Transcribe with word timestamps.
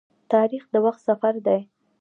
تاریخ 0.33 0.63
د 0.73 0.75
وخت 0.85 1.01
سفر 1.09 1.33
دی. 1.47 1.59